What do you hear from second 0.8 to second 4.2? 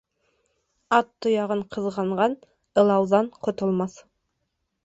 Ат тояғын ҡыҙғанған ылауҙан ҡотолмаҫ.